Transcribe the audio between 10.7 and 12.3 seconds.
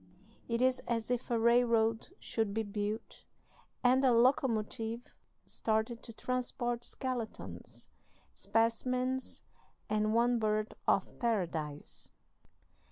of Paradise."